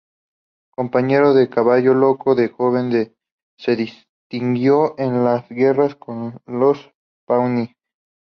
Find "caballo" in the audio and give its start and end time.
1.47-1.93